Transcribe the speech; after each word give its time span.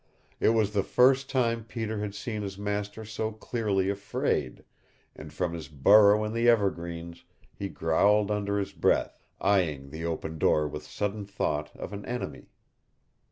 It 0.39 0.49
was 0.49 0.71
the 0.71 0.81
first 0.81 1.29
time 1.29 1.63
Peter 1.63 1.99
had 1.99 2.15
seen 2.15 2.41
his 2.41 2.57
master 2.57 3.05
so 3.05 3.31
clearly 3.31 3.87
afraid, 3.87 4.63
and 5.15 5.31
from 5.31 5.53
his 5.53 5.67
burrow 5.67 6.23
in 6.23 6.33
the 6.33 6.49
evergreens 6.49 7.23
he 7.53 7.69
growled 7.69 8.31
under 8.31 8.57
his 8.57 8.73
breath, 8.73 9.21
eyeing 9.39 9.91
the 9.91 10.05
open 10.05 10.39
door 10.39 10.67
with 10.67 10.87
sudden 10.87 11.23
thought 11.27 11.69
of 11.75 11.93
an 11.93 12.03
enemy. 12.07 12.47